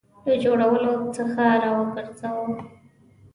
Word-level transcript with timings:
له 0.25 0.33
جوړولو 0.43 0.93
څخه 1.15 1.43
را 1.61 1.69
وګرځاوه. 1.77 2.57